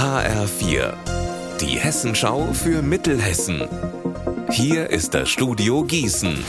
HR4, 0.00 0.94
die 1.60 1.78
Hessenschau 1.78 2.54
für 2.54 2.80
Mittelhessen. 2.80 3.68
Hier 4.50 4.88
ist 4.88 5.12
das 5.12 5.28
Studio 5.28 5.84
Gießen. 5.84 6.42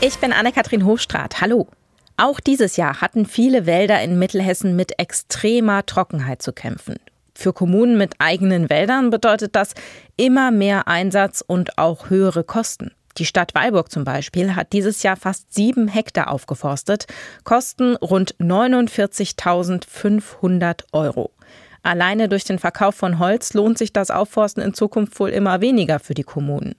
Ich 0.00 0.18
bin 0.18 0.32
Anne-Kathrin 0.32 0.84
Hochstrat. 0.84 1.40
Hallo. 1.40 1.68
Auch 2.16 2.40
dieses 2.40 2.76
Jahr 2.76 3.00
hatten 3.00 3.26
viele 3.26 3.66
Wälder 3.66 4.02
in 4.02 4.18
Mittelhessen 4.18 4.74
mit 4.74 4.98
extremer 4.98 5.86
Trockenheit 5.86 6.42
zu 6.42 6.52
kämpfen. 6.52 6.96
Für 7.32 7.52
Kommunen 7.52 7.96
mit 7.96 8.14
eigenen 8.18 8.68
Wäldern 8.68 9.10
bedeutet 9.10 9.54
das 9.54 9.74
immer 10.16 10.50
mehr 10.50 10.88
Einsatz 10.88 11.44
und 11.46 11.78
auch 11.78 12.10
höhere 12.10 12.42
Kosten. 12.42 12.90
Die 13.18 13.24
Stadt 13.24 13.54
Weilburg 13.54 13.92
zum 13.92 14.02
Beispiel 14.02 14.56
hat 14.56 14.72
dieses 14.72 15.04
Jahr 15.04 15.16
fast 15.16 15.54
sieben 15.54 15.86
Hektar 15.86 16.28
aufgeforstet, 16.28 17.06
kosten 17.44 17.94
rund 17.94 18.34
49.500 18.40 20.86
Euro. 20.90 21.30
Alleine 21.82 22.28
durch 22.28 22.44
den 22.44 22.58
Verkauf 22.58 22.94
von 22.94 23.18
Holz 23.18 23.54
lohnt 23.54 23.76
sich 23.76 23.92
das 23.92 24.10
Aufforsten 24.10 24.62
in 24.62 24.72
Zukunft 24.72 25.18
wohl 25.18 25.30
immer 25.30 25.60
weniger 25.60 25.98
für 25.98 26.14
die 26.14 26.22
Kommunen. 26.22 26.76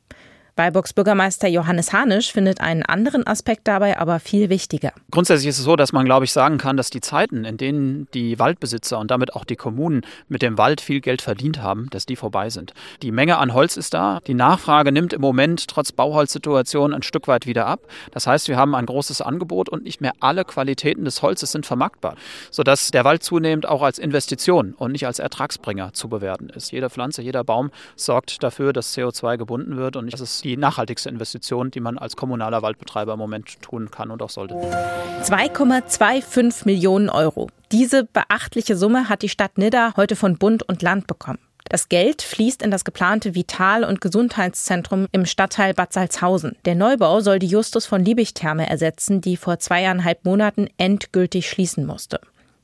Weilburgs 0.56 0.94
Bürgermeister 0.94 1.48
Johannes 1.48 1.94
Hanisch 1.94 2.32
findet 2.32 2.62
einen 2.62 2.84
anderen 2.84 3.26
Aspekt 3.26 3.68
dabei 3.68 3.98
aber 3.98 4.20
viel 4.20 4.50
wichtiger. 4.50 4.92
Grundsätzlich 5.10 5.50
ist 5.50 5.58
es 5.58 5.64
so, 5.64 5.76
dass 5.76 5.94
man, 5.94 6.06
glaube 6.06 6.26
ich, 6.26 6.32
sagen 6.32 6.60
kann, 6.60 6.78
dass 6.78 6.92
die 6.92 7.02
Zeiten, 7.02 7.44
in 7.44 7.58
denen 7.58 8.08
die 8.14 8.38
Waldbesitzer 8.38 9.00
und 9.00 9.10
damit 9.10 9.34
auch 9.34 9.46
die 9.46 9.56
Kommunen 9.56 10.02
mit 10.28 10.44
dem 10.44 10.60
Wald 10.60 10.80
viel 10.80 11.02
Geld 11.02 11.24
verdient 11.24 11.60
haben, 11.64 11.90
dass 11.90 12.06
die 12.06 12.16
vorbei 12.16 12.52
sind. 12.52 12.76
Die 13.02 13.12
Menge 13.12 13.40
an 13.40 13.56
Holz 13.56 13.78
ist 13.78 13.96
da. 13.96 14.20
Die 14.28 14.36
Nachfrage 14.36 14.92
nimmt 14.92 15.14
im 15.14 15.22
Moment 15.22 15.68
trotz 15.68 15.92
Bauholzsituation 15.92 16.94
ein 16.94 17.02
Stück 17.02 17.28
weit 17.28 17.48
wieder 17.48 17.66
ab. 17.66 17.80
Das 18.12 18.28
heißt, 18.28 18.48
wir 18.48 18.56
haben 18.56 18.76
ein 18.76 18.86
großes 18.86 19.22
Angebot 19.22 19.70
und 19.70 19.84
nicht 19.84 20.02
mehr 20.02 20.14
alle 20.20 20.46
Qualitäten 20.46 21.04
des 21.04 21.24
Holzes 21.24 21.52
sind 21.52 21.66
vermarktbar, 21.66 22.16
sodass 22.52 22.92
der 22.92 23.06
Wald 23.06 23.24
zunehmend 23.24 23.68
auch 23.68 23.82
als 23.82 23.98
Investition 23.98 24.74
und 24.74 24.92
nicht 24.92 25.08
als 25.08 25.18
Ertragsbringer 25.18 25.94
zu 25.94 26.10
bewerten 26.10 26.50
ist. 26.50 26.72
Jede 26.72 26.92
Pflanze, 26.92 27.24
jeder 27.24 27.44
Baum 27.44 27.72
sorgt 27.96 28.44
dafür, 28.44 28.72
dass 28.72 28.96
CO2 28.96 29.38
gebunden 29.38 29.78
wird 29.78 29.96
und 29.96 30.14
das 30.14 30.22
ist 30.22 30.43
die 30.44 30.58
nachhaltigste 30.58 31.10
Investition, 31.10 31.72
die 31.72 31.80
man 31.80 31.98
als 31.98 32.16
kommunaler 32.16 32.62
Waldbetreiber 32.62 33.14
im 33.14 33.20
Moment 33.20 33.62
tun 33.62 33.92
kann 33.92 34.12
und 34.12 34.22
auch 34.22 34.30
sollte. 34.30 34.56
2,25 34.56 36.66
Millionen 36.66 37.10
Euro. 37.10 37.50
Diese 37.72 38.04
beachtliche 38.04 38.76
Summe 38.76 39.10
hat 39.10 39.22
die 39.22 39.30
Stadt 39.30 39.58
Nidda 39.58 39.94
heute 39.96 40.16
von 40.16 40.38
Bund 40.38 40.64
und 40.64 40.82
Land 40.82 41.08
bekommen. 41.08 41.40
Das 41.70 41.90
Geld 41.90 42.22
fließt 42.22 42.62
in 42.62 42.72
das 42.72 42.84
geplante 42.84 43.36
Vital- 43.36 43.84
und 43.84 44.02
Gesundheitszentrum 44.02 45.08
im 45.12 45.26
Stadtteil 45.26 45.74
Bad 45.74 45.94
Salzhausen. 45.94 46.56
Der 46.66 46.76
Neubau 46.76 47.22
soll 47.22 47.40
die 47.40 47.48
Justus 47.48 47.86
von 47.86 48.04
Liebig-Therme 48.04 48.70
ersetzen, 48.70 49.22
die 49.22 49.38
vor 49.38 49.60
zweieinhalb 49.60 50.26
Monaten 50.26 50.68
endgültig 50.78 51.50
schließen 51.50 51.86
musste. 51.86 52.20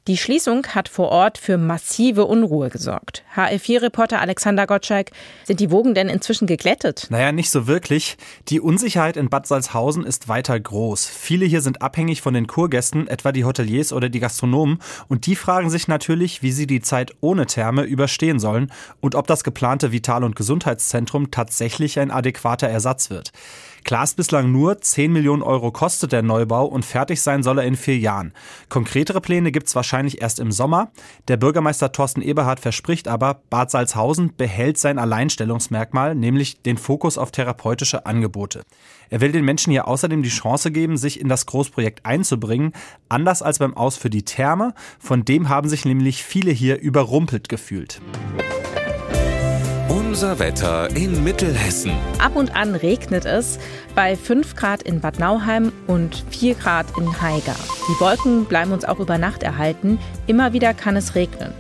Die 0.09 0.17
Schließung 0.17 0.65
hat 0.69 0.89
vor 0.89 1.09
Ort 1.09 1.37
für 1.37 1.59
massive 1.59 2.25
Unruhe 2.25 2.71
gesorgt. 2.71 3.23
HL4-Reporter 3.35 4.19
Alexander 4.19 4.65
Gottschalk, 4.65 5.11
sind 5.43 5.59
die 5.59 5.69
Wogen 5.69 5.93
denn 5.93 6.09
inzwischen 6.09 6.47
geglättet? 6.47 7.05
Naja, 7.11 7.31
nicht 7.31 7.51
so 7.51 7.67
wirklich. 7.67 8.17
Die 8.47 8.59
Unsicherheit 8.59 9.17
in 9.17 9.29
Bad 9.29 9.45
Salzhausen 9.45 10.03
ist 10.03 10.27
weiter 10.27 10.59
groß. 10.59 11.05
Viele 11.05 11.45
hier 11.45 11.61
sind 11.61 11.83
abhängig 11.83 12.23
von 12.23 12.33
den 12.33 12.47
Kurgästen, 12.47 13.07
etwa 13.07 13.31
die 13.31 13.45
Hoteliers 13.45 13.93
oder 13.93 14.09
die 14.09 14.19
Gastronomen. 14.19 14.79
Und 15.09 15.27
die 15.27 15.35
fragen 15.35 15.69
sich 15.69 15.87
natürlich, 15.87 16.41
wie 16.41 16.53
sie 16.53 16.65
die 16.65 16.81
Zeit 16.81 17.13
ohne 17.21 17.45
Therme 17.45 17.83
überstehen 17.83 18.39
sollen 18.39 18.71
und 19.01 19.13
ob 19.13 19.27
das 19.27 19.43
geplante 19.43 19.91
Vital- 19.91 20.23
und 20.23 20.35
Gesundheitszentrum 20.35 21.29
tatsächlich 21.29 21.99
ein 21.99 22.09
adäquater 22.09 22.67
Ersatz 22.67 23.11
wird. 23.11 23.31
Klar 23.83 24.03
ist 24.03 24.17
bislang 24.17 24.51
nur, 24.51 24.81
10 24.81 25.11
Millionen 25.11 25.41
Euro 25.41 25.71
kostet 25.71 26.11
der 26.11 26.21
Neubau 26.21 26.65
und 26.65 26.85
fertig 26.85 27.21
sein 27.21 27.43
soll 27.43 27.59
er 27.59 27.65
in 27.65 27.75
vier 27.75 27.97
Jahren. 27.97 28.33
Konkretere 28.67 29.21
Pläne 29.21 29.51
gibt 29.51 29.67
es 29.67 29.75
wahrscheinlich 29.75 30.21
erst 30.21 30.39
im 30.39 30.51
Sommer. 30.51 30.91
Der 31.27 31.37
Bürgermeister 31.37 31.91
Thorsten 31.91 32.21
Eberhardt 32.21 32.59
verspricht 32.59 33.07
aber, 33.07 33.41
Bad 33.49 33.71
Salzhausen 33.71 34.35
behält 34.35 34.77
sein 34.77 34.99
Alleinstellungsmerkmal, 34.99 36.15
nämlich 36.15 36.61
den 36.61 36.77
Fokus 36.77 37.17
auf 37.17 37.31
therapeutische 37.31 38.05
Angebote. 38.05 38.63
Er 39.09 39.21
will 39.21 39.31
den 39.31 39.45
Menschen 39.45 39.71
hier 39.71 39.87
außerdem 39.87 40.21
die 40.23 40.29
Chance 40.29 40.71
geben, 40.71 40.97
sich 40.97 41.19
in 41.19 41.29
das 41.29 41.45
Großprojekt 41.45 42.05
einzubringen, 42.05 42.73
anders 43.07 43.41
als 43.41 43.59
beim 43.59 43.75
Aus 43.75 43.97
für 43.97 44.09
die 44.09 44.23
Therme, 44.23 44.73
von 44.99 45.25
dem 45.25 45.49
haben 45.49 45.69
sich 45.69 45.85
nämlich 45.85 46.23
viele 46.23 46.51
hier 46.51 46.79
überrumpelt 46.79 47.49
gefühlt. 47.49 48.01
Unser 49.99 50.39
Wetter 50.39 50.89
in 50.95 51.25
Mittelhessen. 51.25 51.91
Ab 52.19 52.37
und 52.37 52.55
an 52.55 52.73
regnet 52.73 53.25
es 53.25 53.59
bei 53.95 54.15
5 54.15 54.55
Grad 54.55 54.81
in 54.81 55.01
Bad 55.01 55.19
Nauheim 55.19 55.73
und 55.87 56.23
4 56.29 56.55
Grad 56.55 56.85
in 56.97 57.21
Haiger. 57.21 57.55
Die 57.89 57.99
Wolken 57.99 58.45
bleiben 58.45 58.71
uns 58.71 58.85
auch 58.85 58.99
über 58.99 59.17
Nacht 59.17 59.43
erhalten. 59.43 59.99
Immer 60.25 60.53
wieder 60.53 60.73
kann 60.73 60.95
es 60.95 61.15
regnen. 61.15 61.53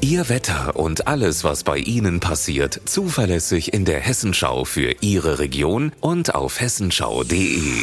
Ihr 0.00 0.28
Wetter 0.28 0.76
und 0.76 1.08
alles, 1.08 1.42
was 1.42 1.64
bei 1.64 1.78
Ihnen 1.78 2.20
passiert, 2.20 2.80
zuverlässig 2.84 3.72
in 3.72 3.84
der 3.84 3.98
Hessenschau 3.98 4.64
für 4.64 4.94
Ihre 5.00 5.40
Region 5.40 5.90
und 6.00 6.36
auf 6.36 6.60
hessenschau.de. 6.60 7.82